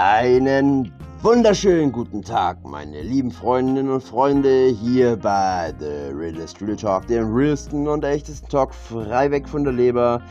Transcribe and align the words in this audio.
Einen 0.00 0.92
wunderschönen 1.22 1.90
guten 1.90 2.22
Tag, 2.22 2.64
meine 2.64 3.02
lieben 3.02 3.32
Freundinnen 3.32 3.90
und 3.90 4.00
Freunde, 4.00 4.68
hier 4.68 5.16
bei 5.16 5.74
The 5.76 6.14
Realist 6.14 6.62
Real 6.62 6.76
Talk, 6.76 7.08
dem 7.08 7.34
realsten 7.34 7.88
und 7.88 8.04
echtesten 8.04 8.48
Talk, 8.48 8.72
frei 8.72 9.28
weg 9.32 9.48
von 9.48 9.64
der 9.64 9.72
Leber. 9.72 10.22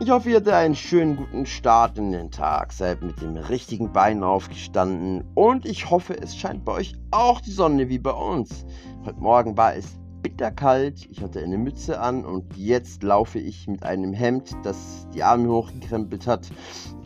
Ich 0.00 0.10
hoffe, 0.10 0.30
ihr 0.30 0.38
hattet 0.38 0.54
einen 0.54 0.74
schönen 0.74 1.14
guten 1.14 1.46
Start 1.46 1.96
in 1.96 2.10
den 2.10 2.32
Tag, 2.32 2.72
seid 2.72 3.04
mit 3.04 3.22
dem 3.22 3.36
richtigen 3.36 3.92
Bein 3.92 4.24
aufgestanden 4.24 5.22
und 5.36 5.64
ich 5.64 5.88
hoffe, 5.88 6.20
es 6.20 6.36
scheint 6.36 6.64
bei 6.64 6.72
euch 6.72 6.96
auch 7.12 7.40
die 7.40 7.52
Sonne 7.52 7.88
wie 7.88 8.00
bei 8.00 8.10
uns. 8.10 8.66
Heute 9.04 9.20
Morgen 9.20 9.56
war 9.56 9.76
es 9.76 9.96
bitterkalt, 10.22 11.08
ich 11.10 11.20
hatte 11.20 11.40
eine 11.40 11.58
Mütze 11.58 12.00
an 12.00 12.24
und 12.24 12.56
jetzt 12.56 13.02
laufe 13.02 13.38
ich 13.38 13.66
mit 13.66 13.82
einem 13.82 14.12
Hemd, 14.12 14.54
das 14.62 15.06
die 15.12 15.22
Arme 15.22 15.48
hochgekrempelt 15.48 16.26
hat. 16.26 16.48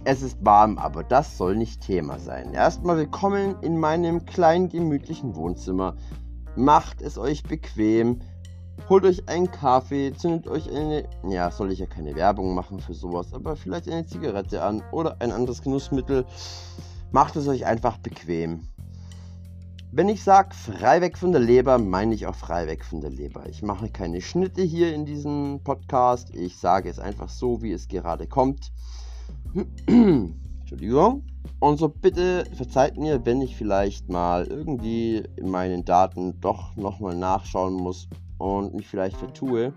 Es 0.04 0.22
ist 0.22 0.38
warm, 0.44 0.78
aber 0.78 1.02
das 1.02 1.36
soll 1.36 1.56
nicht 1.56 1.80
Thema 1.80 2.18
sein. 2.18 2.52
Erstmal 2.52 2.98
willkommen 2.98 3.56
in 3.62 3.78
meinem 3.78 4.24
kleinen 4.26 4.68
gemütlichen 4.68 5.34
Wohnzimmer. 5.34 5.96
Macht 6.54 7.02
es 7.02 7.18
euch 7.18 7.42
bequem, 7.42 8.20
holt 8.88 9.04
euch 9.04 9.28
einen 9.28 9.50
Kaffee, 9.50 10.12
zündet 10.12 10.46
euch 10.48 10.70
eine, 10.70 11.08
ja, 11.28 11.50
soll 11.50 11.72
ich 11.72 11.78
ja 11.78 11.86
keine 11.86 12.14
Werbung 12.14 12.54
machen 12.54 12.80
für 12.80 12.94
sowas, 12.94 13.32
aber 13.32 13.56
vielleicht 13.56 13.88
eine 13.88 14.06
Zigarette 14.06 14.62
an 14.62 14.82
oder 14.92 15.16
ein 15.20 15.32
anderes 15.32 15.62
Genussmittel. 15.62 16.24
Macht 17.10 17.36
es 17.36 17.48
euch 17.48 17.66
einfach 17.66 17.96
bequem. 17.98 18.68
Wenn 19.96 20.10
ich 20.10 20.22
sage 20.22 20.54
frei 20.54 21.00
weg 21.00 21.16
von 21.16 21.32
der 21.32 21.40
Leber, 21.40 21.78
meine 21.78 22.14
ich 22.14 22.26
auch 22.26 22.34
frei 22.34 22.66
weg 22.66 22.84
von 22.84 23.00
der 23.00 23.08
Leber. 23.08 23.48
Ich 23.48 23.62
mache 23.62 23.88
keine 23.88 24.20
Schnitte 24.20 24.60
hier 24.60 24.94
in 24.94 25.06
diesem 25.06 25.60
Podcast. 25.64 26.34
Ich 26.34 26.58
sage 26.58 26.90
es 26.90 26.98
einfach 26.98 27.30
so, 27.30 27.62
wie 27.62 27.72
es 27.72 27.88
gerade 27.88 28.26
kommt. 28.26 28.72
Entschuldigung. 29.86 31.22
Und 31.60 31.78
so 31.78 31.88
bitte 31.88 32.44
verzeiht 32.54 32.98
mir, 32.98 33.24
wenn 33.24 33.40
ich 33.40 33.56
vielleicht 33.56 34.10
mal 34.10 34.44
irgendwie 34.44 35.24
in 35.36 35.48
meinen 35.48 35.86
Daten 35.86 36.38
doch 36.42 36.76
nochmal 36.76 37.16
nachschauen 37.16 37.72
muss 37.72 38.06
und 38.36 38.74
mich 38.74 38.86
vielleicht 38.86 39.16
vertue. 39.16 39.72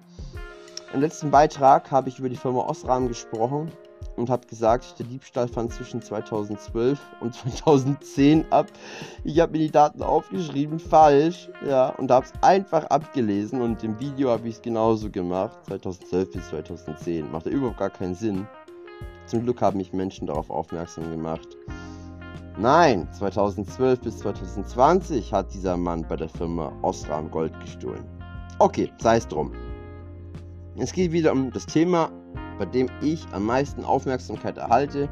Im 0.93 0.99
letzten 0.99 1.31
Beitrag 1.31 1.91
habe 1.91 2.09
ich 2.09 2.19
über 2.19 2.27
die 2.27 2.35
Firma 2.35 2.67
Osram 2.67 3.07
gesprochen 3.07 3.71
und 4.19 4.29
habe 4.29 4.45
gesagt, 4.45 4.99
der 4.99 5.05
Diebstahl 5.05 5.47
fand 5.47 5.73
zwischen 5.73 6.01
2012 6.01 6.99
und 7.21 7.33
2010 7.57 8.51
ab. 8.51 8.67
Ich 9.23 9.39
habe 9.39 9.53
mir 9.53 9.59
die 9.59 9.71
Daten 9.71 10.03
aufgeschrieben, 10.03 10.79
falsch, 10.79 11.49
ja, 11.65 11.89
und 11.89 12.11
habe 12.11 12.25
es 12.25 12.33
einfach 12.43 12.83
abgelesen 12.85 13.61
und 13.61 13.83
im 13.83 13.99
Video 13.99 14.29
habe 14.29 14.47
ich 14.47 14.55
es 14.55 14.61
genauso 14.61 15.09
gemacht, 15.09 15.57
2012 15.67 16.31
bis 16.31 16.49
2010. 16.49 17.31
Macht 17.31 17.45
ja 17.45 17.51
überhaupt 17.51 17.79
gar 17.79 17.89
keinen 17.89 18.13
Sinn. 18.13 18.45
Zum 19.25 19.43
Glück 19.43 19.61
haben 19.61 19.77
mich 19.77 19.93
Menschen 19.93 20.27
darauf 20.27 20.49
aufmerksam 20.49 21.09
gemacht. 21.09 21.47
Nein, 22.57 23.07
2012 23.13 24.01
bis 24.01 24.17
2020 24.17 25.31
hat 25.31 25.53
dieser 25.53 25.77
Mann 25.77 26.05
bei 26.07 26.17
der 26.17 26.27
Firma 26.27 26.73
Osram 26.81 27.31
Gold 27.31 27.57
gestohlen. 27.61 28.03
Okay, 28.57 28.91
sei 28.97 29.17
es 29.17 29.27
drum. 29.27 29.53
Es 30.75 30.91
geht 30.91 31.11
wieder 31.11 31.31
um 31.31 31.51
das 31.51 31.65
Thema 31.65 32.09
bei 32.59 32.65
dem 32.65 32.89
ich 33.01 33.25
am 33.31 33.45
meisten 33.45 33.83
Aufmerksamkeit 33.83 34.57
erhalte. 34.57 35.09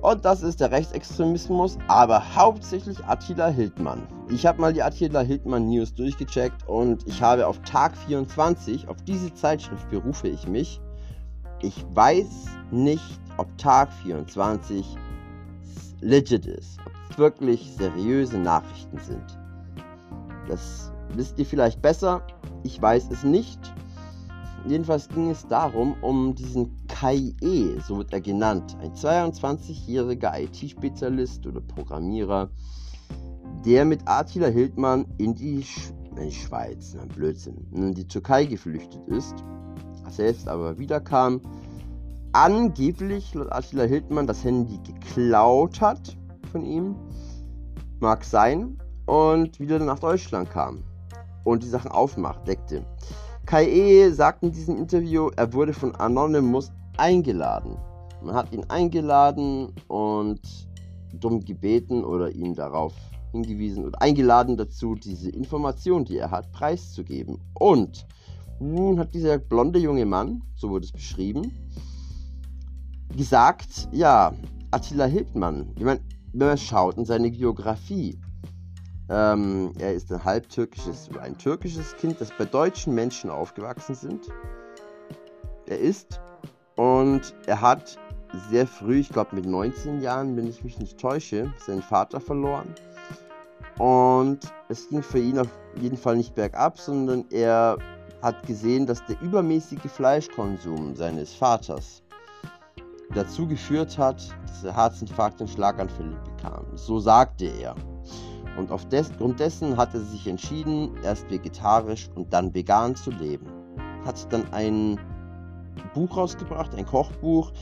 Und 0.00 0.24
das 0.24 0.42
ist 0.42 0.60
der 0.60 0.70
Rechtsextremismus, 0.70 1.76
aber 1.88 2.36
hauptsächlich 2.36 3.04
Attila 3.04 3.48
Hildmann. 3.48 4.06
Ich 4.30 4.46
habe 4.46 4.60
mal 4.60 4.72
die 4.72 4.82
Attila 4.82 5.22
Hildmann 5.22 5.68
News 5.68 5.92
durchgecheckt 5.92 6.68
und 6.68 7.04
ich 7.08 7.20
habe 7.20 7.48
auf 7.48 7.58
Tag 7.62 7.96
24, 8.06 8.86
auf 8.86 8.98
diese 9.02 9.34
Zeitschrift 9.34 9.90
berufe 9.90 10.28
ich 10.28 10.46
mich. 10.46 10.80
Ich 11.62 11.84
weiß 11.94 12.44
nicht, 12.70 13.18
ob 13.38 13.48
Tag 13.58 13.92
24 14.04 14.96
legit 16.00 16.46
ist, 16.46 16.78
ob 16.86 16.92
es 17.10 17.18
wirklich 17.18 17.72
seriöse 17.76 18.38
Nachrichten 18.38 18.98
sind. 18.98 19.38
Das 20.46 20.92
wisst 21.14 21.38
ihr 21.40 21.46
vielleicht 21.46 21.82
besser. 21.82 22.22
Ich 22.62 22.80
weiß 22.80 23.10
es 23.10 23.24
nicht. 23.24 23.58
Jedenfalls 24.66 25.08
ging 25.08 25.30
es 25.30 25.46
darum, 25.46 25.94
um 26.02 26.34
diesen 26.34 26.76
Kai 26.88 27.34
E, 27.40 27.78
so 27.86 27.98
wird 27.98 28.12
er 28.12 28.20
genannt, 28.20 28.76
ein 28.80 28.92
22-jähriger 28.92 30.38
IT-Spezialist 30.38 31.46
oder 31.46 31.60
Programmierer, 31.60 32.50
der 33.64 33.84
mit 33.84 34.00
Attila 34.06 34.48
Hildmann 34.48 35.06
in 35.18 35.34
die, 35.34 35.62
Sch 35.62 35.92
in 36.16 36.30
Schweiz, 36.32 36.94
na 36.96 37.04
Blödsinn, 37.04 37.68
in 37.72 37.94
die 37.94 38.06
Türkei 38.06 38.44
geflüchtet 38.44 39.06
ist, 39.06 39.34
selbst 40.10 40.48
aber 40.48 40.78
wiederkam, 40.78 41.40
angeblich 42.32 43.34
laut 43.34 43.52
Attila 43.52 43.84
Hildmann 43.84 44.26
das 44.26 44.42
Handy 44.42 44.78
geklaut 44.78 45.80
hat 45.80 46.16
von 46.50 46.64
ihm, 46.64 46.96
mag 48.00 48.24
sein, 48.24 48.78
und 49.06 49.58
wieder 49.58 49.78
nach 49.78 49.98
Deutschland 49.98 50.50
kam 50.50 50.82
und 51.44 51.62
die 51.62 51.68
Sachen 51.68 51.90
aufmacht, 51.90 52.46
deckte. 52.46 52.84
Kai 53.48 54.10
sagt 54.12 54.42
in 54.42 54.52
diesem 54.52 54.76
Interview, 54.76 55.30
er 55.34 55.50
wurde 55.54 55.72
von 55.72 55.94
Anonymous 55.94 56.70
eingeladen. 56.98 57.78
Man 58.22 58.34
hat 58.34 58.52
ihn 58.52 58.62
eingeladen 58.68 59.72
und 59.86 60.68
dumm 61.14 61.42
gebeten 61.42 62.04
oder 62.04 62.30
ihn 62.30 62.54
darauf 62.54 62.92
hingewiesen 63.32 63.86
und 63.86 64.02
eingeladen 64.02 64.58
dazu, 64.58 64.96
diese 64.96 65.30
Information, 65.30 66.04
die 66.04 66.18
er 66.18 66.30
hat, 66.30 66.52
preiszugeben. 66.52 67.40
Und 67.54 68.06
nun 68.60 68.98
hat 68.98 69.14
dieser 69.14 69.38
blonde 69.38 69.78
junge 69.78 70.04
Mann, 70.04 70.42
so 70.54 70.68
wurde 70.68 70.84
es 70.84 70.92
beschrieben, 70.92 71.50
gesagt, 73.16 73.88
ja, 73.92 74.34
Attila 74.72 75.06
Hildmann, 75.06 75.72
ich 75.74 75.84
meine, 75.84 76.00
wenn 76.34 76.48
man 76.48 76.58
schaut 76.58 76.98
in 76.98 77.06
seine 77.06 77.30
Biografie, 77.30 78.20
ähm, 79.08 79.72
er 79.78 79.94
ist 79.94 80.12
ein 80.12 80.24
halbtürkisches, 80.24 81.08
ein 81.20 81.36
türkisches 81.38 81.96
Kind, 81.96 82.20
das 82.20 82.30
bei 82.36 82.44
deutschen 82.44 82.94
Menschen 82.94 83.30
aufgewachsen 83.30 83.94
sind. 83.94 84.28
Er 85.66 85.78
ist 85.78 86.20
und 86.76 87.34
er 87.46 87.60
hat 87.60 87.98
sehr 88.50 88.66
früh, 88.66 88.98
ich 88.98 89.08
glaube 89.08 89.34
mit 89.36 89.46
19 89.46 90.00
Jahren, 90.00 90.36
wenn 90.36 90.46
ich 90.46 90.62
mich 90.62 90.78
nicht 90.78 90.98
täusche, 90.98 91.52
seinen 91.66 91.82
Vater 91.82 92.20
verloren. 92.20 92.74
Und 93.78 94.40
es 94.68 94.88
ging 94.88 95.02
für 95.02 95.18
ihn 95.18 95.38
auf 95.38 95.48
jeden 95.80 95.96
Fall 95.96 96.16
nicht 96.16 96.34
bergab, 96.34 96.78
sondern 96.78 97.24
er 97.30 97.78
hat 98.22 98.46
gesehen, 98.46 98.86
dass 98.86 99.04
der 99.06 99.20
übermäßige 99.20 99.90
Fleischkonsum 99.90 100.96
seines 100.96 101.32
Vaters 101.34 102.02
dazu 103.14 103.46
geführt 103.46 103.96
hat, 103.96 104.36
dass 104.46 104.64
er 104.64 104.76
Herzinfarkt 104.76 105.40
und 105.40 105.48
Schlaganfälle 105.48 106.16
bekam. 106.24 106.66
So 106.74 106.98
sagte 106.98 107.46
er. 107.46 107.74
Und 108.58 108.72
aufgrund 108.72 109.38
dessen 109.38 109.76
hat 109.76 109.94
er 109.94 110.00
sich 110.00 110.26
entschieden, 110.26 110.90
erst 111.04 111.30
vegetarisch 111.30 112.10
und 112.16 112.32
dann 112.32 112.52
vegan 112.52 112.96
zu 112.96 113.12
leben. 113.12 113.46
Hat 114.04 114.30
dann 114.32 114.52
ein 114.52 114.98
Buch 115.94 116.16
rausgebracht, 116.16 116.74
ein 116.74 116.84
Kochbuch, 116.84 117.52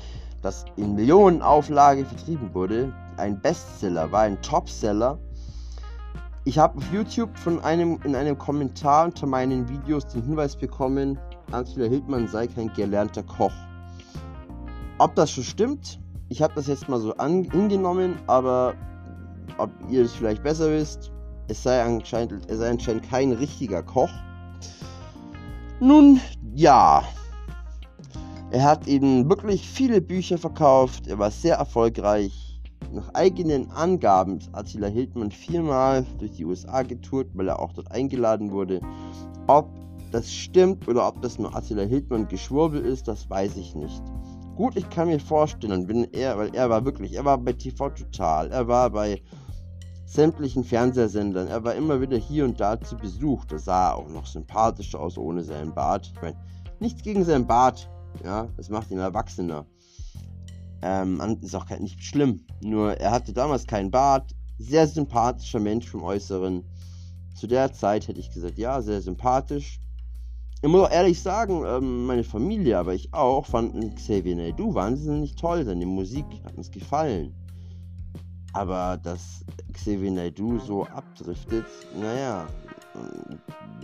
das 0.40 0.64
in 0.76 0.94
Millionenauflage 0.94 2.06
vertrieben 2.06 2.54
wurde. 2.54 2.94
Ein 3.18 3.38
Bestseller, 3.40 4.10
war 4.10 4.22
ein 4.22 4.40
Topseller. 4.40 5.18
Ich 6.44 6.58
habe 6.58 6.78
auf 6.78 6.92
YouTube 6.92 7.36
von 7.38 7.60
einem 7.60 8.00
in 8.04 8.16
einem 8.16 8.38
Kommentar 8.38 9.06
unter 9.06 9.26
meinen 9.26 9.68
Videos 9.68 10.06
den 10.06 10.22
Hinweis 10.22 10.56
bekommen, 10.56 11.18
Angela 11.52 11.86
Hildmann 11.88 12.26
sei 12.26 12.46
kein 12.46 12.72
gelernter 12.72 13.22
Koch. 13.22 13.52
Ob 14.98 15.14
das 15.14 15.30
schon 15.30 15.44
stimmt, 15.44 16.00
ich 16.30 16.40
habe 16.40 16.54
das 16.54 16.68
jetzt 16.68 16.88
mal 16.88 17.00
so 17.00 17.14
angenommen, 17.16 18.16
aber 18.26 18.74
ob 19.58 19.70
ihr 19.90 20.04
es 20.04 20.14
vielleicht 20.14 20.42
besser 20.42 20.70
wisst, 20.70 21.10
es 21.48 21.62
sei 21.62 21.82
anscheinend, 21.82 22.48
er 22.48 22.56
sei 22.56 22.70
anscheinend 22.70 23.08
kein 23.08 23.32
richtiger 23.32 23.82
Koch. 23.82 24.10
Nun, 25.80 26.20
ja. 26.54 27.04
Er 28.50 28.62
hat 28.62 28.86
eben 28.86 29.28
wirklich 29.28 29.68
viele 29.68 30.00
Bücher 30.00 30.38
verkauft, 30.38 31.06
er 31.06 31.18
war 31.18 31.30
sehr 31.30 31.56
erfolgreich. 31.56 32.60
Nach 32.92 33.12
eigenen 33.14 33.70
Angaben 33.72 34.38
ist 34.38 34.54
Attila 34.54 34.86
Hildmann 34.86 35.30
viermal 35.30 36.06
durch 36.18 36.32
die 36.32 36.44
USA 36.44 36.82
getourt, 36.82 37.28
weil 37.34 37.48
er 37.48 37.58
auch 37.58 37.72
dort 37.72 37.90
eingeladen 37.90 38.52
wurde. 38.52 38.80
Ob 39.48 39.68
das 40.12 40.32
stimmt 40.32 40.86
oder 40.88 41.06
ob 41.06 41.20
das 41.20 41.38
nur 41.38 41.54
Attila 41.54 41.82
Hildmann 41.82 42.28
Geschwurbel 42.28 42.80
ist, 42.80 43.08
das 43.08 43.28
weiß 43.28 43.56
ich 43.56 43.74
nicht. 43.74 44.02
Gut, 44.56 44.76
ich 44.76 44.88
kann 44.88 45.08
mir 45.08 45.20
vorstellen, 45.20 45.86
wenn 45.86 46.04
er, 46.12 46.38
weil 46.38 46.54
er 46.54 46.70
war 46.70 46.84
wirklich, 46.84 47.12
er 47.12 47.26
war 47.26 47.36
bei 47.36 47.52
TV 47.52 47.90
Total, 47.90 48.50
er 48.50 48.66
war 48.66 48.88
bei 48.88 49.22
sämtlichen 50.06 50.64
Fernsehsendern. 50.64 51.48
Er 51.48 51.62
war 51.62 51.74
immer 51.74 52.00
wieder 52.00 52.16
hier 52.16 52.46
und 52.46 52.58
da 52.58 52.80
zu 52.80 52.96
Besuch. 52.96 53.44
Da 53.44 53.58
sah 53.58 53.92
auch 53.92 54.08
noch 54.08 54.24
sympathischer 54.24 54.98
aus 54.98 55.18
ohne 55.18 55.42
seinen 55.42 55.74
Bart. 55.74 56.10
Ich 56.14 56.22
meine, 56.22 56.36
nichts 56.80 57.02
gegen 57.02 57.22
seinen 57.24 57.46
Bart. 57.46 57.90
Ja, 58.24 58.48
das 58.56 58.70
macht 58.70 58.90
ihn 58.90 58.98
erwachsener. 58.98 59.66
Ähm, 60.80 61.20
ist 61.42 61.54
auch 61.54 61.68
nicht 61.78 62.02
schlimm. 62.02 62.46
Nur 62.62 62.94
er 62.98 63.10
hatte 63.10 63.34
damals 63.34 63.66
keinen 63.66 63.90
Bart. 63.90 64.34
Sehr 64.58 64.86
sympathischer 64.86 65.60
Mensch 65.60 65.88
vom 65.88 66.02
Äußeren. 66.02 66.64
Zu 67.34 67.46
der 67.46 67.72
Zeit 67.72 68.08
hätte 68.08 68.20
ich 68.20 68.32
gesagt, 68.32 68.56
ja, 68.56 68.80
sehr 68.80 69.02
sympathisch. 69.02 69.80
Ich 70.62 70.68
muss 70.68 70.80
auch 70.80 70.90
ehrlich 70.90 71.20
sagen, 71.22 71.64
ähm, 71.66 72.06
meine 72.06 72.24
Familie, 72.24 72.78
aber 72.78 72.94
ich 72.94 73.12
auch, 73.12 73.44
fanden 73.44 73.94
Xavier 73.94 74.36
Naidoo 74.36 74.74
wahnsinnig 74.74 75.36
toll. 75.36 75.64
Seine 75.64 75.84
Musik 75.84 76.24
hat 76.44 76.56
uns 76.56 76.70
gefallen. 76.70 77.34
Aber 78.54 78.98
dass 79.02 79.44
Xavier 79.74 80.10
Naidoo 80.10 80.58
so 80.58 80.86
abdriftet, 80.86 81.66
naja, 82.00 82.46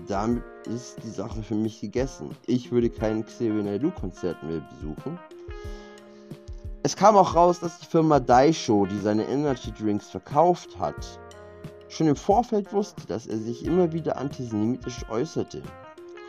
damit 0.08 0.42
ist 0.64 0.96
die 1.04 1.10
Sache 1.10 1.42
für 1.42 1.54
mich 1.54 1.80
gegessen. 1.80 2.30
Ich 2.46 2.72
würde 2.72 2.88
kein 2.88 3.26
Xavier 3.26 3.62
Naidoo-Konzert 3.62 4.42
mehr 4.42 4.60
besuchen. 4.60 5.19
Es 6.82 6.96
kam 6.96 7.16
auch 7.16 7.34
raus, 7.34 7.60
dass 7.60 7.78
die 7.80 7.86
Firma 7.86 8.19
Daisho, 8.19 8.86
die 8.86 8.98
seine 8.98 9.26
Energy 9.28 9.72
Drinks 9.72 10.08
verkauft 10.08 10.78
hat, 10.78 11.20
schon 11.88 12.08
im 12.08 12.16
Vorfeld 12.16 12.72
wusste, 12.72 13.06
dass 13.06 13.26
er 13.26 13.36
sich 13.36 13.64
immer 13.66 13.92
wieder 13.92 14.16
antisemitisch 14.16 15.04
äußerte. 15.10 15.62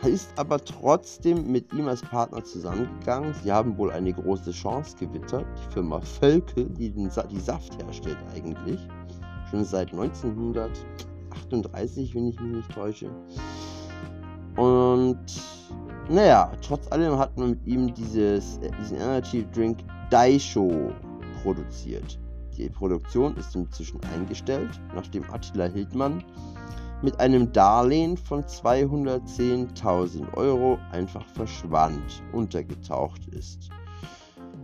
Ist 0.04 0.28
aber 0.36 0.62
trotzdem 0.62 1.50
mit 1.50 1.72
ihm 1.72 1.88
als 1.88 2.02
Partner 2.02 2.44
zusammengegangen. 2.44 3.32
Sie 3.42 3.50
haben 3.50 3.78
wohl 3.78 3.90
eine 3.90 4.12
große 4.12 4.50
Chance 4.50 4.98
gewittert. 4.98 5.46
Die 5.56 5.72
Firma 5.72 5.98
Völke, 6.00 6.66
die 6.66 6.90
den 6.90 7.08
Sa 7.10 7.22
die 7.22 7.40
Saft 7.40 7.82
herstellt 7.82 8.18
eigentlich, 8.34 8.86
schon 9.50 9.64
seit 9.64 9.92
1938, 9.92 12.14
wenn 12.14 12.28
ich 12.28 12.38
mich 12.38 12.56
nicht 12.56 12.70
täusche. 12.70 13.08
Und 14.56 15.24
naja, 16.10 16.52
trotz 16.60 16.92
allem 16.92 17.18
hat 17.18 17.38
man 17.38 17.50
mit 17.50 17.66
ihm 17.66 17.94
dieses, 17.94 18.60
diesen 18.60 18.98
Energy 18.98 19.46
Drink 19.52 19.78
Daisho 20.10 20.92
produziert. 21.42 22.18
Die 22.56 22.68
Produktion 22.68 23.36
ist 23.36 23.56
inzwischen 23.56 24.00
eingestellt, 24.14 24.80
nachdem 24.94 25.24
Attila 25.32 25.64
Hildmann 25.64 26.22
mit 27.02 27.20
einem 27.20 27.52
Darlehen 27.52 28.16
von 28.16 28.42
210.000 28.42 30.34
Euro 30.34 30.78
einfach 30.92 31.26
verschwand, 31.28 32.22
untergetaucht 32.32 33.28
ist. 33.28 33.68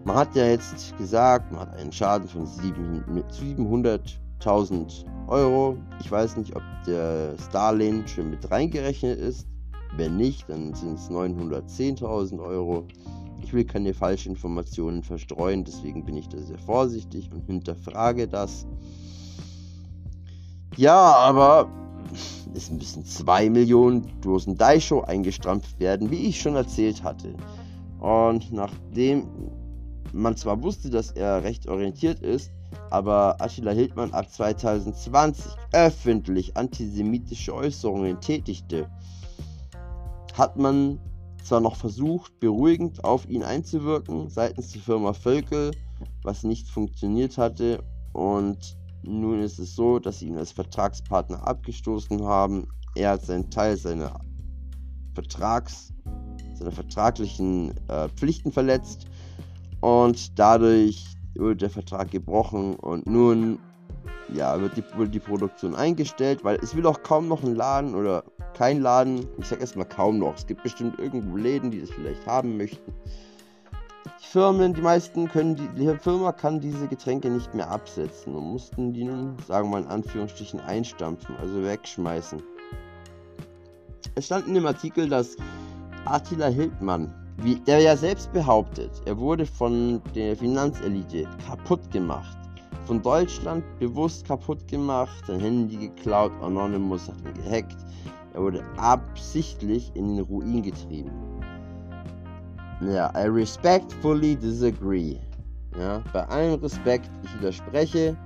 Man 0.05 0.17
hat 0.17 0.35
ja 0.35 0.47
jetzt 0.47 0.97
gesagt, 0.97 1.53
man 1.53 1.61
hat 1.61 1.77
einen 1.77 1.93
Schaden 1.93 2.27
von 2.27 2.47
700.000 2.47 5.05
Euro. 5.29 5.77
Ich 6.01 6.11
weiß 6.11 6.39
nicht, 6.39 6.57
ob 6.57 6.63
das 6.87 7.51
Darlehen 7.51 8.09
schon 8.09 8.31
mit 8.31 8.51
reingerechnet 8.51 9.19
ist. 9.19 9.47
Wenn 9.97 10.17
nicht, 10.17 10.49
dann 10.49 10.73
sind 10.75 10.95
es 10.95 11.11
910.000 11.11 12.43
Euro. 12.43 12.87
Ich 13.43 13.53
will 13.53 13.65
keine 13.65 13.93
falschen 13.93 14.33
Informationen 14.33 15.03
verstreuen, 15.03 15.65
deswegen 15.65 16.05
bin 16.05 16.17
ich 16.17 16.29
da 16.29 16.39
sehr 16.39 16.59
vorsichtig 16.59 17.31
und 17.33 17.45
hinterfrage 17.47 18.29
das. 18.29 18.67
Ja, 20.77 20.97
aber 20.97 21.69
es 22.55 22.71
müssen 22.71 23.05
2 23.05 23.51
Millionen 23.51 24.21
Dosen 24.21 24.57
Daisho 24.57 25.03
eingestrampft 25.03 25.79
werden, 25.81 26.11
wie 26.11 26.27
ich 26.29 26.41
schon 26.41 26.57
erzählt 26.57 27.03
hatte. 27.03 27.35
Und 27.99 28.53
nachdem 28.53 29.29
man 30.13 30.37
zwar 30.37 30.63
wusste, 30.63 30.91
dass 30.91 31.13
er 31.13 31.43
recht 31.45 31.69
orientiert 31.69 32.21
ist, 32.21 32.51
aber 32.91 33.41
Attila 33.41 33.73
Hildmann 33.73 34.13
ab 34.13 34.31
2020 34.31 35.45
öffentlich 35.73 36.57
antisemitische 36.57 37.55
Äußerungen 37.55 38.21
tätigte, 38.21 38.89
hat 40.35 40.57
man 40.57 40.99
zwar 41.43 41.61
noch 41.61 41.77
versucht, 41.77 42.39
beruhigend 42.41 43.05
auf 43.05 43.29
ihn 43.29 43.43
einzuwirken 43.43 44.29
seitens 44.29 44.73
der 44.73 44.83
Firma 44.83 45.13
Völkel, 45.13 45.73
was 46.23 46.45
nicht 46.45 46.69
funktioniert 46.69 47.39
hatte. 47.39 47.83
Und 48.13 48.77
nun 49.03 49.41
ist 49.41 49.59
es 49.59 49.75
so, 49.75 49.99
dass 49.99 50.19
sie 50.19 50.27
ihn 50.27 50.37
als 50.37 50.53
Vertragspartner 50.53 51.47
abgestoßen 51.47 52.23
haben. 52.25 52.69
Er 52.95 53.11
hat 53.11 53.23
seinen 53.23 53.51
Teil 53.51 53.77
seiner 53.77 54.21
Vertrags, 55.15 55.93
seiner 56.55 56.73
vertraglichen 56.73 57.75
äh, 57.89 58.09
Pflichten 58.11 58.53
verletzt 58.53 59.07
und 59.81 60.39
dadurch 60.39 61.07
wurde 61.35 61.57
der 61.57 61.71
Vertrag 61.71 62.11
gebrochen 62.11 62.75
und 62.77 63.07
nun 63.07 63.59
ja, 64.35 64.61
wird 64.61 64.77
die, 64.77 64.85
wird 64.97 65.15
die 65.15 65.21
Produktion 65.21 65.75
eingestellt, 65.75 66.45
weil 66.45 66.59
es 66.63 66.75
will 66.75 66.87
auch 66.87 67.03
kaum 67.03 67.29
noch 67.29 67.43
ein 67.43 67.55
Laden 67.55 67.95
oder 67.95 68.25
kein 68.55 68.81
Laden, 68.81 69.27
ich 69.39 69.47
sag 69.47 69.61
erstmal 69.61 69.87
kaum 69.87 70.19
noch. 70.19 70.37
Es 70.37 70.47
gibt 70.47 70.63
bestimmt 70.63 70.99
irgendwo 70.99 71.37
Läden, 71.37 71.71
die 71.71 71.81
das 71.81 71.91
vielleicht 71.91 72.27
haben 72.27 72.57
möchten. 72.57 72.93
Firmen, 74.33 74.75
die 74.75 74.81
meisten 74.81 75.29
können, 75.29 75.57
die, 75.57 75.69
die 75.77 75.93
Firma 75.99 76.33
kann 76.33 76.61
diese 76.61 76.87
Getränke 76.87 77.29
nicht 77.29 77.53
mehr 77.55 77.71
absetzen 77.71 78.35
und 78.35 78.53
mussten 78.53 78.93
die 78.93 79.05
nun, 79.05 79.37
sagen 79.49 79.69
wir 79.69 79.81
mal 79.81 79.83
in 79.83 79.89
Anführungsstrichen, 79.89 80.61
einstampfen, 80.61 81.35
also 81.41 81.65
wegschmeißen. 81.65 82.41
Es 84.15 84.27
stand 84.27 84.47
in 84.47 84.55
dem 84.55 84.67
Artikel, 84.67 85.09
dass 85.09 85.37
Attila 86.05 86.47
Hildmann, 86.47 87.13
wie 87.39 87.57
der 87.57 87.81
ja 87.81 87.97
selbst 87.97 88.33
behauptet, 88.33 88.91
er 89.05 89.19
wurde 89.19 89.47
von 89.47 90.01
der 90.15 90.37
Finanzelite 90.37 91.27
kaputt 91.47 91.91
gemacht 91.91 92.37
von 92.91 93.03
Deutschland 93.03 93.63
bewusst 93.79 94.27
kaputt 94.27 94.67
gemacht, 94.67 95.25
sein 95.25 95.39
Handy 95.39 95.77
geklaut, 95.77 96.33
Anonymous 96.43 97.07
hat 97.07 97.21
ihn 97.21 97.35
gehackt. 97.35 97.77
Er 98.35 98.43
wurde 98.43 98.65
absichtlich 98.79 99.93
in 99.95 100.17
den 100.17 100.25
Ruin 100.25 100.61
getrieben. 100.61 101.30
Ja, 102.81 103.13
I 103.15 103.29
respectfully 103.29 104.37
disagree. 104.37 105.17
Ja, 105.79 106.03
bei 106.13 106.27
allem 106.29 106.61
Respekt, 106.61 107.11
ich 107.23 107.39
widerspreche 107.39 108.17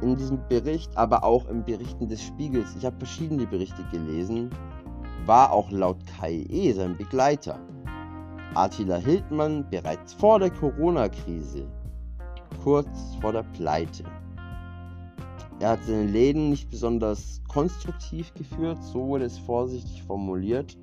in 0.00 0.16
diesem 0.16 0.38
Bericht, 0.48 0.96
aber 0.96 1.24
auch 1.24 1.46
im 1.48 1.64
Berichten 1.64 2.08
des 2.08 2.22
Spiegels. 2.22 2.74
Ich 2.76 2.84
habe 2.84 2.96
verschiedene 2.98 3.46
Berichte 3.46 3.82
gelesen. 3.90 4.50
War 5.24 5.52
auch 5.52 5.70
laut 5.70 5.98
KIE 6.20 6.72
sein 6.72 6.96
Begleiter. 6.96 7.58
Attila 8.54 8.96
Hildmann 8.96 9.68
bereits 9.70 10.14
vor 10.14 10.38
der 10.38 10.50
Corona-Krise 10.50 11.66
kurz 12.62 13.14
vor 13.20 13.32
der 13.32 13.44
Pleite. 13.44 14.02
Er 15.60 15.70
hat 15.70 15.84
seine 15.84 16.06
Läden 16.06 16.50
nicht 16.50 16.68
besonders 16.68 17.40
konstruktiv 17.48 18.34
geführt, 18.34 18.82
so 18.82 19.06
wurde 19.06 19.24
es 19.24 19.38
vorsichtig 19.38 20.02
formuliert. 20.02 20.76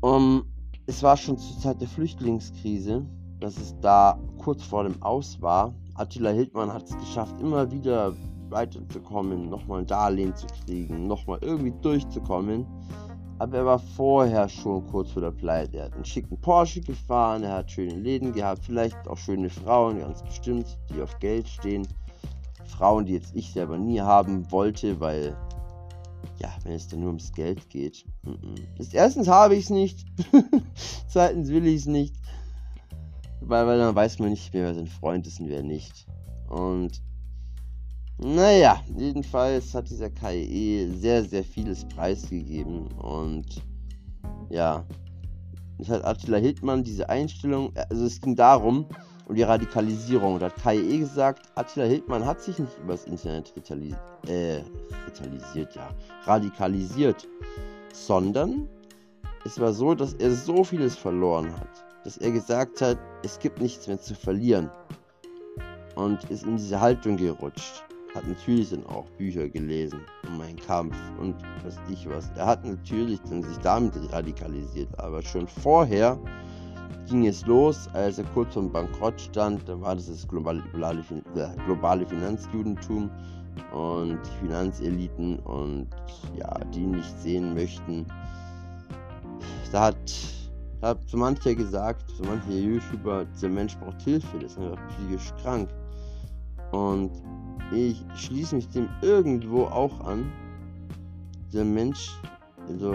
Um, 0.00 0.44
es 0.88 1.02
war 1.02 1.18
schon 1.18 1.36
zur 1.36 1.60
Zeit 1.60 1.80
der 1.82 1.88
Flüchtlingskrise, 1.88 3.04
dass 3.40 3.58
es 3.58 3.78
da 3.80 4.18
kurz 4.38 4.62
vor 4.62 4.84
dem 4.84 5.00
Aus 5.02 5.40
war. 5.42 5.74
Attila 5.94 6.30
Hildmann 6.30 6.72
hat 6.72 6.84
es 6.84 6.96
geschafft, 6.96 7.38
immer 7.42 7.70
wieder 7.70 8.14
weiterzukommen, 8.48 9.50
nochmal 9.50 9.80
ein 9.80 9.86
Darlehen 9.86 10.34
zu 10.34 10.46
kriegen, 10.64 11.06
nochmal 11.06 11.38
irgendwie 11.42 11.74
durchzukommen. 11.82 12.66
Aber 13.38 13.58
er 13.58 13.66
war 13.66 13.78
vorher 13.78 14.48
schon 14.48 14.86
kurz 14.86 15.10
vor 15.10 15.20
der 15.20 15.30
Pleite. 15.30 15.76
Er 15.76 15.84
hat 15.84 15.94
einen 15.94 16.06
schicken 16.06 16.40
Porsche 16.40 16.80
gefahren, 16.80 17.42
er 17.42 17.56
hat 17.56 17.70
schöne 17.70 17.94
Läden 17.94 18.32
gehabt, 18.32 18.64
vielleicht 18.64 18.96
auch 19.08 19.18
schöne 19.18 19.50
Frauen, 19.50 20.00
ganz 20.00 20.22
bestimmt, 20.22 20.78
die 20.88 21.02
auf 21.02 21.18
Geld 21.18 21.46
stehen. 21.46 21.86
Frauen, 22.64 23.04
die 23.04 23.12
jetzt 23.12 23.36
ich 23.36 23.52
selber 23.52 23.76
nie 23.76 24.00
haben 24.00 24.50
wollte, 24.50 24.98
weil, 25.00 25.36
ja, 26.38 26.54
wenn 26.64 26.72
es 26.72 26.88
dann 26.88 27.00
nur 27.00 27.08
ums 27.08 27.32
Geld 27.32 27.68
geht. 27.70 28.04
Erstens 28.92 29.28
habe 29.28 29.54
ich 29.54 29.64
es 29.64 29.70
nicht, 29.70 30.06
zweitens 31.08 31.48
will 31.48 31.66
ich 31.66 31.76
es 31.82 31.86
nicht, 31.86 32.14
weil, 33.40 33.66
weil 33.66 33.78
dann 33.78 33.94
weiß 33.94 34.18
man 34.18 34.30
nicht 34.30 34.52
mehr, 34.52 34.64
wer 34.64 34.74
sein 34.74 34.86
Freund 34.86 35.26
ist 35.26 35.40
und 35.40 35.48
wer 35.48 35.62
nicht. 35.62 36.06
Und 36.48 37.02
naja, 38.18 38.82
jedenfalls 38.96 39.74
hat 39.74 39.88
dieser 39.90 40.10
KIE 40.10 40.90
sehr, 40.96 41.24
sehr 41.24 41.44
vieles 41.44 41.84
preisgegeben 41.84 42.88
und 42.98 43.62
ja, 44.50 44.84
es 45.78 45.88
hat 45.88 46.04
Attila 46.04 46.38
Hildmann 46.38 46.82
diese 46.82 47.08
Einstellung, 47.08 47.72
also 47.88 48.04
es 48.04 48.20
ging 48.20 48.34
darum, 48.34 48.86
um 49.28 49.34
die 49.34 49.42
Radikalisierung. 49.42 50.38
Da 50.38 50.46
hat 50.46 50.56
KIE 50.62 50.98
gesagt, 50.98 51.42
Attila 51.54 51.86
Hildmann 51.86 52.24
hat 52.24 52.40
sich 52.42 52.58
nicht 52.58 52.76
übers 52.82 53.04
Internet 53.04 53.52
retalis 53.54 53.94
äh, 54.26 54.60
retalisiert, 55.06 55.74
ja, 55.74 55.88
radikalisiert, 56.24 57.28
sondern 57.92 58.68
es 59.44 59.60
war 59.60 59.72
so, 59.72 59.94
dass 59.94 60.14
er 60.14 60.32
so 60.32 60.64
vieles 60.64 60.96
verloren 60.96 61.52
hat, 61.52 61.84
dass 62.04 62.18
er 62.18 62.32
gesagt 62.32 62.80
hat, 62.80 62.98
es 63.22 63.38
gibt 63.38 63.60
nichts 63.60 63.86
mehr 63.86 64.00
zu 64.00 64.14
verlieren 64.14 64.70
und 65.94 66.24
ist 66.30 66.44
in 66.44 66.56
diese 66.56 66.80
Haltung 66.80 67.16
gerutscht 67.16 67.84
hat 68.14 68.26
natürlich 68.26 68.70
dann 68.70 68.84
auch 68.86 69.04
Bücher 69.16 69.48
gelesen 69.48 70.00
um 70.26 70.38
meinen 70.38 70.56
Kampf 70.56 70.96
und 71.20 71.36
was 71.62 71.78
ich 71.88 72.08
was. 72.08 72.30
Er 72.36 72.46
hat 72.46 72.64
natürlich 72.64 73.20
dann 73.28 73.42
sich 73.42 73.58
damit 73.58 73.94
radikalisiert, 74.12 74.88
aber 74.98 75.22
schon 75.22 75.46
vorher 75.46 76.18
ging 77.08 77.26
es 77.26 77.44
los, 77.46 77.88
als 77.94 78.18
er 78.18 78.24
kurz 78.34 78.54
vor 78.54 78.62
Bankrott 78.70 79.20
stand. 79.20 79.68
Da 79.68 79.80
war 79.80 79.94
das 79.94 80.06
das 80.06 80.26
globale, 80.26 80.62
globale, 80.72 81.02
globale 81.66 82.06
Finanzjudentum 82.06 83.10
und 83.72 84.18
die 84.24 84.46
Finanzeliten 84.46 85.38
und 85.40 85.88
ja, 86.36 86.58
die 86.72 86.86
nicht 86.86 87.20
sehen 87.20 87.54
möchten. 87.54 88.06
Da 89.72 89.86
hat, 89.86 89.96
hat 90.82 90.98
so 91.06 91.16
mancher 91.16 91.54
gesagt, 91.54 92.04
so 92.16 92.24
mancher 92.24 92.52
YouTuber, 92.52 93.24
dieser 93.26 93.48
Mensch 93.48 93.76
braucht 93.78 94.00
Hilfe, 94.02 94.38
der 94.38 94.46
ist 94.46 94.58
einfach 94.58 94.78
psychisch 94.88 95.32
krank. 95.42 95.68
Und 96.72 97.10
ich 97.72 98.02
schließe 98.14 98.56
mich 98.56 98.68
dem 98.68 98.88
irgendwo 99.02 99.64
auch 99.64 100.00
an. 100.04 100.30
Der 101.52 101.64
Mensch, 101.64 102.10
also, 102.68 102.94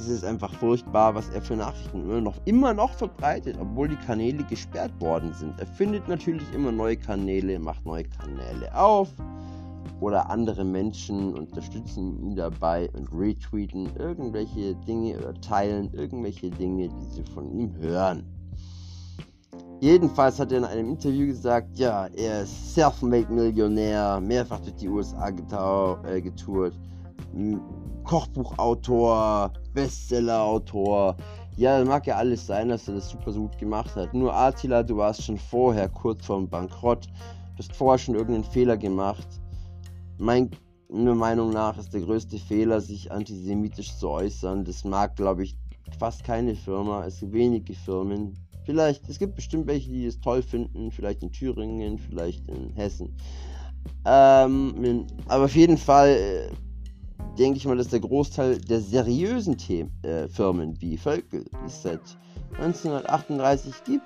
es 0.00 0.08
ist 0.08 0.24
einfach 0.24 0.52
furchtbar, 0.54 1.14
was 1.14 1.28
er 1.30 1.42
für 1.42 1.56
Nachrichten 1.56 2.02
immer 2.02 2.20
noch, 2.20 2.36
immer 2.46 2.72
noch 2.72 2.92
verbreitet, 2.94 3.56
obwohl 3.60 3.88
die 3.88 3.96
Kanäle 3.96 4.42
gesperrt 4.44 4.92
worden 5.00 5.32
sind. 5.34 5.58
Er 5.60 5.66
findet 5.66 6.08
natürlich 6.08 6.46
immer 6.54 6.72
neue 6.72 6.96
Kanäle, 6.96 7.58
macht 7.58 7.84
neue 7.84 8.04
Kanäle 8.04 8.74
auf 8.74 9.08
oder 10.00 10.30
andere 10.30 10.64
Menschen 10.64 11.34
unterstützen 11.34 12.18
ihn 12.22 12.36
dabei 12.36 12.88
und 12.94 13.12
retweeten 13.12 13.90
irgendwelche 13.98 14.74
Dinge 14.86 15.18
oder 15.18 15.34
teilen 15.40 15.92
irgendwelche 15.92 16.50
Dinge, 16.50 16.88
die 16.88 17.14
sie 17.14 17.24
von 17.34 17.50
ihm 17.52 17.74
hören. 17.76 18.24
Jedenfalls 19.80 20.38
hat 20.38 20.52
er 20.52 20.58
in 20.58 20.64
einem 20.64 20.90
Interview 20.90 21.26
gesagt, 21.26 21.78
ja, 21.78 22.06
er 22.06 22.42
ist 22.42 22.74
Self-Made-Millionär, 22.74 24.20
mehrfach 24.20 24.60
durch 24.60 24.76
die 24.76 24.88
USA 24.88 25.28
äh, 25.28 26.20
getourt, 26.20 26.74
Kochbuchautor, 28.10 29.52
Bestsellerautor. 29.72 31.16
Ja, 31.56 31.84
mag 31.84 32.08
ja 32.08 32.16
alles 32.16 32.44
sein, 32.44 32.68
dass 32.68 32.88
er 32.88 32.94
das 32.94 33.08
super 33.08 33.30
so 33.30 33.42
gut 33.42 33.56
gemacht 33.56 33.94
hat. 33.94 34.12
Nur 34.12 34.34
Attila, 34.34 34.82
du 34.82 34.96
warst 34.96 35.22
schon 35.22 35.38
vorher 35.38 35.88
kurz 35.88 36.26
vorm 36.26 36.48
Bankrott. 36.48 37.06
Du 37.06 37.58
hast 37.58 37.72
vorher 37.72 37.98
schon 37.98 38.16
irgendeinen 38.16 38.42
Fehler 38.42 38.76
gemacht. 38.76 39.28
Mein, 40.18 40.50
meiner 40.88 41.14
Meinung 41.14 41.50
nach 41.50 41.78
ist 41.78 41.94
der 41.94 42.00
größte 42.00 42.38
Fehler, 42.38 42.80
sich 42.80 43.12
antisemitisch 43.12 43.96
zu 43.96 44.08
äußern. 44.08 44.64
Das 44.64 44.82
mag, 44.82 45.14
glaube 45.14 45.44
ich, 45.44 45.56
fast 46.00 46.24
keine 46.24 46.56
Firma. 46.56 47.06
Es 47.06 47.20
gibt 47.20 47.32
wenige 47.32 47.74
Firmen. 47.74 48.36
Vielleicht, 48.64 49.08
es 49.08 49.20
gibt 49.20 49.36
bestimmt 49.36 49.68
welche, 49.68 49.88
die 49.88 50.06
es 50.06 50.18
toll 50.18 50.42
finden. 50.42 50.90
Vielleicht 50.90 51.22
in 51.22 51.30
Thüringen, 51.30 51.96
vielleicht 51.96 52.48
in 52.48 52.70
Hessen. 52.74 53.14
Ähm, 54.04 55.06
aber 55.28 55.44
auf 55.44 55.54
jeden 55.54 55.78
Fall 55.78 56.08
äh, 56.08 56.50
denke 57.40 57.56
ich 57.56 57.64
mal, 57.64 57.76
dass 57.76 57.88
der 57.88 58.00
Großteil 58.00 58.58
der 58.58 58.80
seriösen 58.80 59.56
Themen, 59.56 59.90
äh, 60.02 60.28
Firmen 60.28 60.78
wie 60.82 60.98
Völkel, 60.98 61.44
die 61.44 61.66
es 61.66 61.82
seit 61.82 62.02
1938 62.58 63.82
gibt, 63.84 64.04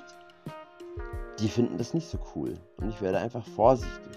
die 1.40 1.48
finden 1.48 1.76
das 1.76 1.94
nicht 1.94 2.08
so 2.08 2.16
cool. 2.34 2.54
Und 2.76 2.90
ich 2.90 3.02
werde 3.02 3.18
einfach 3.18 3.44
vorsichtig. 3.44 4.16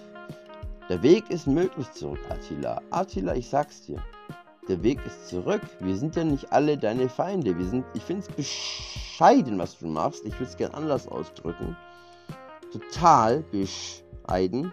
Der 0.87 1.01
Weg 1.01 1.31
ist 1.31 1.47
möglich 1.47 1.91
zurück, 1.93 2.19
Attila. 2.29 2.79
Attila, 2.91 3.33
ich 3.33 3.49
sag's 3.49 3.81
dir. 3.81 3.97
Der 4.69 4.83
Weg 4.83 4.99
ist 5.07 5.29
zurück. 5.29 5.61
Wir 5.79 5.95
sind 5.95 6.15
ja 6.15 6.23
nicht 6.23 6.53
alle 6.53 6.77
deine 6.77 7.09
Feinde. 7.09 7.57
Wir 7.57 7.65
sind, 7.65 7.85
ich 7.95 8.03
finde 8.03 8.21
es 8.21 8.35
bescheiden, 8.35 9.57
was 9.57 9.79
du 9.79 9.87
machst. 9.87 10.25
Ich 10.25 10.33
würde 10.33 10.51
es 10.51 10.57
gern 10.57 10.75
anders 10.75 11.07
ausdrücken. 11.07 11.75
Total 12.71 13.43
bescheiden. 13.51 14.71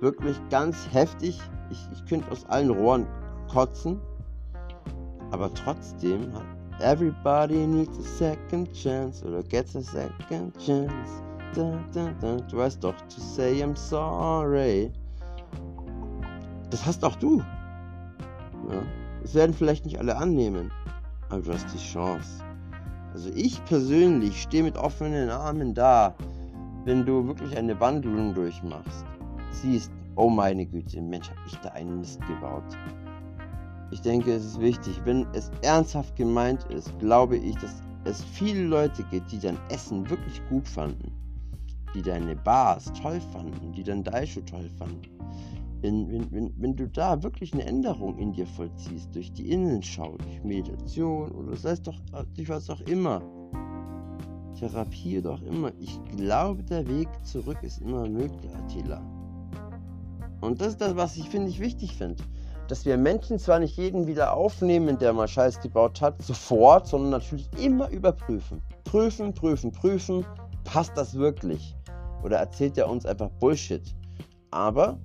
Wirklich 0.00 0.36
ganz 0.48 0.76
heftig. 0.92 1.40
Ich, 1.70 1.78
ich 1.92 2.06
könnte 2.06 2.30
aus 2.30 2.44
allen 2.46 2.70
Rohren 2.70 3.06
kotzen. 3.54 4.00
Aber 5.30 5.52
trotzdem 5.54 6.32
hat 6.34 6.44
Everybody 6.80 7.66
needs 7.66 7.96
a 7.98 8.02
second 8.02 8.72
chance 8.72 9.24
oder 9.24 9.42
gets 9.44 9.76
a 9.76 9.80
second 9.80 10.52
chance. 10.58 11.22
Da, 11.54 11.78
da, 11.92 12.10
da. 12.20 12.36
Du 12.36 12.56
weißt 12.56 12.82
doch, 12.82 12.96
to 13.02 13.20
say 13.20 13.62
I'm 13.62 13.76
sorry. 13.76 14.90
Das 16.70 16.84
hast 16.84 17.04
auch 17.04 17.14
du. 17.16 17.38
Ja. 18.70 18.82
Das 19.22 19.34
werden 19.34 19.54
vielleicht 19.54 19.84
nicht 19.84 19.98
alle 19.98 20.16
annehmen, 20.16 20.72
aber 21.30 21.42
du 21.42 21.52
hast 21.52 21.72
die 21.72 21.78
Chance. 21.78 22.42
Also 23.12 23.30
ich 23.36 23.64
persönlich 23.66 24.42
stehe 24.42 24.64
mit 24.64 24.76
offenen 24.76 25.30
Armen 25.30 25.74
da, 25.74 26.14
wenn 26.84 27.06
du 27.06 27.24
wirklich 27.26 27.56
eine 27.56 27.78
Wandlung 27.78 28.34
durchmachst. 28.34 29.06
Siehst, 29.52 29.92
oh 30.16 30.28
meine 30.28 30.66
Güte, 30.66 31.00
Mensch, 31.00 31.30
hab 31.30 31.46
ich 31.46 31.56
da 31.60 31.70
einen 31.70 32.00
Mist 32.00 32.20
gebaut. 32.26 32.64
Ich 33.94 34.00
denke, 34.00 34.32
es 34.32 34.44
ist 34.44 34.60
wichtig, 34.60 35.00
wenn 35.04 35.24
es 35.34 35.52
ernsthaft 35.62 36.16
gemeint 36.16 36.64
ist, 36.64 36.90
glaube 36.98 37.36
ich, 37.36 37.54
dass 37.54 37.80
es 38.02 38.24
viele 38.24 38.64
Leute 38.64 39.04
gibt, 39.04 39.30
die 39.30 39.38
dein 39.38 39.56
Essen 39.70 40.10
wirklich 40.10 40.42
gut 40.48 40.66
fanden, 40.66 41.12
die 41.94 42.02
deine 42.02 42.34
Bars 42.34 42.92
toll 43.00 43.20
fanden, 43.32 43.70
die 43.70 43.84
dein 43.84 44.02
Daisho 44.02 44.40
toll 44.40 44.68
fanden. 44.80 45.00
Wenn, 45.80 46.10
wenn, 46.10 46.32
wenn, 46.32 46.52
wenn 46.56 46.74
du 46.74 46.88
da 46.88 47.22
wirklich 47.22 47.52
eine 47.52 47.66
Änderung 47.66 48.18
in 48.18 48.32
dir 48.32 48.48
vollziehst, 48.48 49.14
durch 49.14 49.32
die 49.32 49.52
Innenschau, 49.52 50.16
durch 50.16 50.42
Meditation 50.42 51.30
oder 51.30 51.56
sei 51.56 51.70
es 51.70 51.82
doch 51.82 52.00
durch 52.34 52.48
was 52.48 52.68
auch 52.70 52.80
immer, 52.80 53.22
Therapie 54.58 55.20
oder 55.20 55.34
auch 55.34 55.42
immer, 55.42 55.70
ich 55.78 56.00
glaube, 56.16 56.64
der 56.64 56.84
Weg 56.88 57.08
zurück 57.22 57.58
ist 57.62 57.80
immer 57.80 58.08
möglich, 58.08 58.50
Attila. 58.56 59.00
Und 60.40 60.60
das 60.60 60.70
ist 60.70 60.80
das, 60.80 60.96
was 60.96 61.16
ich 61.16 61.28
finde 61.28 61.48
ich 61.48 61.60
wichtig 61.60 61.94
finde 61.94 62.24
dass 62.68 62.84
wir 62.84 62.96
Menschen 62.96 63.38
zwar 63.38 63.58
nicht 63.58 63.76
jeden 63.76 64.06
wieder 64.06 64.34
aufnehmen, 64.34 64.98
der 64.98 65.12
mal 65.12 65.28
Scheiß 65.28 65.60
gebaut 65.60 66.00
hat, 66.00 66.20
sofort, 66.22 66.86
sondern 66.86 67.10
natürlich 67.10 67.48
immer 67.60 67.90
überprüfen. 67.90 68.62
Prüfen, 68.84 69.34
prüfen, 69.34 69.72
prüfen. 69.72 70.24
Passt 70.64 70.96
das 70.96 71.14
wirklich? 71.14 71.76
Oder 72.22 72.38
erzählt 72.38 72.78
er 72.78 72.88
uns 72.88 73.04
einfach 73.04 73.28
Bullshit? 73.38 73.94
Aber, 74.50 74.98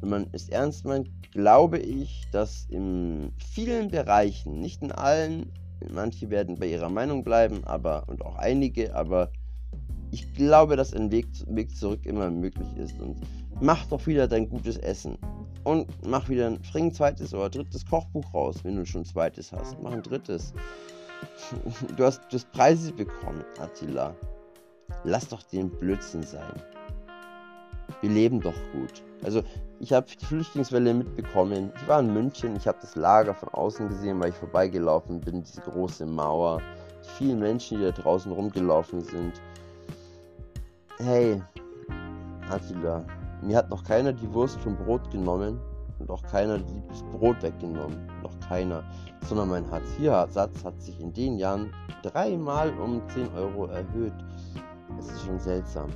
wenn 0.00 0.10
man 0.10 0.26
es 0.32 0.48
ernst 0.48 0.84
meint, 0.84 1.08
glaube 1.32 1.78
ich, 1.78 2.26
dass 2.32 2.66
in 2.68 3.32
vielen 3.38 3.88
Bereichen, 3.88 4.60
nicht 4.60 4.82
in 4.82 4.92
allen, 4.92 5.52
manche 5.90 6.28
werden 6.28 6.56
bei 6.56 6.66
ihrer 6.66 6.90
Meinung 6.90 7.24
bleiben, 7.24 7.64
aber 7.64 8.04
und 8.08 8.24
auch 8.24 8.36
einige, 8.36 8.94
aber 8.94 9.30
ich 10.10 10.34
glaube, 10.34 10.76
dass 10.76 10.92
ein 10.92 11.10
Weg, 11.10 11.26
Weg 11.46 11.74
zurück 11.76 12.04
immer 12.04 12.30
möglich 12.30 12.68
ist. 12.76 12.98
Und 13.00 13.16
mach 13.60 13.86
doch 13.86 14.06
wieder 14.06 14.26
dein 14.26 14.48
gutes 14.48 14.76
Essen. 14.76 15.16
Und 15.64 15.86
mach 16.06 16.28
wieder 16.28 16.46
ein, 16.46 16.60
bring 16.72 16.86
ein 16.86 16.94
zweites 16.94 17.34
oder 17.34 17.50
drittes 17.50 17.84
Kochbuch 17.84 18.32
raus, 18.32 18.56
wenn 18.62 18.76
du 18.76 18.86
schon 18.86 19.02
ein 19.02 19.06
zweites 19.06 19.52
hast. 19.52 19.80
Mach 19.82 19.92
ein 19.92 20.02
drittes. 20.02 20.52
Du 21.96 22.04
hast, 22.04 22.22
du 22.30 22.36
hast 22.36 22.50
Preise 22.52 22.92
bekommen, 22.92 23.44
Attila. 23.58 24.14
Lass 25.04 25.28
doch 25.28 25.42
den 25.42 25.68
Blödsinn 25.68 26.22
sein. 26.22 26.54
Wir 28.00 28.10
leben 28.10 28.40
doch 28.40 28.54
gut. 28.72 29.02
Also, 29.22 29.42
ich 29.80 29.92
habe 29.92 30.06
die 30.06 30.24
Flüchtlingswelle 30.24 30.94
mitbekommen. 30.94 31.72
Ich 31.76 31.88
war 31.88 32.00
in 32.00 32.14
München, 32.14 32.56
ich 32.56 32.66
habe 32.66 32.78
das 32.80 32.96
Lager 32.96 33.34
von 33.34 33.50
außen 33.50 33.88
gesehen, 33.88 34.18
weil 34.20 34.30
ich 34.30 34.36
vorbeigelaufen 34.36 35.20
bin, 35.20 35.42
diese 35.42 35.60
große 35.60 36.06
Mauer. 36.06 36.62
Die 37.04 37.10
vielen 37.18 37.38
Menschen, 37.38 37.78
die 37.78 37.84
da 37.84 37.90
draußen 37.90 38.32
rumgelaufen 38.32 39.02
sind. 39.02 39.40
Hey, 40.98 41.42
Attila, 42.48 43.04
mir 43.42 43.56
hat 43.56 43.70
noch 43.70 43.84
keiner 43.84 44.12
die 44.12 44.32
Wurst 44.32 44.58
vom 44.60 44.76
Brot 44.76 45.10
genommen 45.10 45.58
und 45.98 46.10
auch 46.10 46.22
keiner 46.22 46.58
das 46.88 47.02
Brot 47.12 47.42
weggenommen. 47.42 47.98
Noch 48.22 48.38
keiner. 48.48 48.82
Sondern 49.26 49.50
mein 49.50 49.70
Hartz-IV-Satz 49.70 50.64
hat 50.64 50.80
sich 50.80 50.98
in 51.00 51.12
den 51.12 51.36
Jahren 51.36 51.72
dreimal 52.02 52.72
um 52.78 53.02
10 53.08 53.32
Euro 53.34 53.66
erhöht. 53.66 54.14
Es 54.98 55.10
ist 55.10 55.24
schon 55.24 55.38
seltsam. 55.38 55.88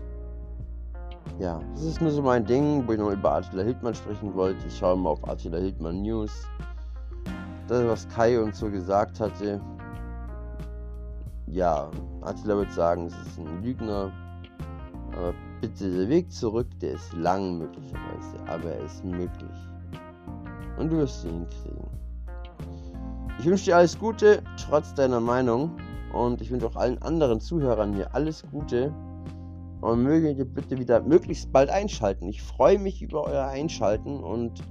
Ja, 1.39 1.61
das 1.73 1.83
ist 1.83 2.01
nur 2.01 2.11
so 2.11 2.23
mein 2.23 2.45
Ding, 2.45 2.87
wo 2.87 2.93
ich 2.93 2.99
noch 2.99 3.11
über 3.11 3.33
Attila 3.33 3.63
Hildmann 3.63 3.95
sprechen 3.95 4.35
wollte. 4.35 4.67
Ich 4.67 4.79
schaue 4.79 4.97
mal 4.97 5.11
auf 5.11 5.29
Attila 5.29 5.59
Hildmann 5.59 6.03
News. 6.03 6.47
Das, 7.67 7.85
was 7.87 8.09
Kai 8.09 8.41
und 8.41 8.55
so 8.55 8.71
gesagt 8.71 9.19
hatte. 9.19 9.61
Ja, 11.47 11.91
Attila 12.21 12.57
wird 12.59 12.73
sagen, 12.73 13.07
es 13.07 13.15
ist 13.27 13.39
ein 13.39 13.63
Lügner. 13.63 14.13
Aber 15.13 15.35
bitte, 15.69 15.91
der 15.91 16.09
Weg 16.09 16.31
zurück, 16.31 16.67
der 16.81 16.93
ist 16.93 17.13
lang 17.15 17.59
möglicherweise, 17.59 18.37
aber 18.47 18.73
er 18.73 18.85
ist 18.85 19.03
möglich. 19.05 19.69
Und 20.79 20.91
du 20.91 20.99
wirst 20.99 21.25
ihn 21.25 21.31
hinkriegen. 21.31 21.89
Ich 23.39 23.47
wünsche 23.47 23.65
dir 23.65 23.77
alles 23.77 23.99
Gute, 23.99 24.43
trotz 24.69 24.93
deiner 24.95 25.21
Meinung. 25.21 25.71
Und 26.13 26.41
ich 26.41 26.51
wünsche 26.51 26.67
auch 26.67 26.77
allen 26.77 27.01
anderen 27.03 27.41
Zuhörern 27.41 27.95
hier 27.95 28.15
alles 28.15 28.45
Gute. 28.51 28.93
Und 29.81 30.03
möge 30.03 30.31
ihr 30.31 30.45
bitte 30.45 30.79
wieder 30.79 31.03
möglichst 31.03 31.51
bald 31.51 31.71
einschalten. 31.71 32.29
Ich 32.29 32.43
freue 32.43 32.79
mich 32.79 33.03
über 33.03 33.25
euer 33.25 33.47
Einschalten 33.47 34.23
und 34.23 34.63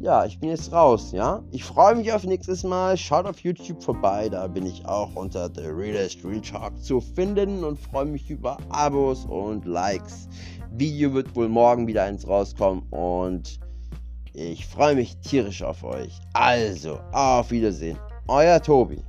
ja, 0.00 0.24
ich 0.24 0.40
bin 0.40 0.48
jetzt 0.48 0.72
raus, 0.72 1.12
ja. 1.12 1.42
Ich 1.50 1.62
freue 1.62 1.94
mich 1.94 2.10
auf 2.12 2.24
nächstes 2.24 2.64
Mal. 2.64 2.96
Schaut 2.96 3.26
auf 3.26 3.40
YouTube 3.40 3.82
vorbei, 3.82 4.30
da 4.30 4.46
bin 4.46 4.64
ich 4.64 4.86
auch 4.86 5.14
unter 5.14 5.50
The 5.54 5.66
Realist 5.66 6.24
Real 6.24 6.40
Talk 6.40 6.82
zu 6.82 7.00
finden 7.00 7.62
und 7.64 7.78
freue 7.78 8.06
mich 8.06 8.30
über 8.30 8.56
Abos 8.70 9.26
und 9.26 9.66
Likes. 9.66 10.26
Video 10.72 11.12
wird 11.12 11.36
wohl 11.36 11.50
morgen 11.50 11.86
wieder 11.86 12.04
eins 12.04 12.26
rauskommen 12.26 12.82
und 12.90 13.60
ich 14.32 14.66
freue 14.66 14.94
mich 14.94 15.18
tierisch 15.18 15.62
auf 15.62 15.84
euch. 15.84 16.18
Also, 16.32 16.98
auf 17.12 17.50
Wiedersehen. 17.50 17.98
Euer 18.26 18.62
Tobi. 18.62 19.02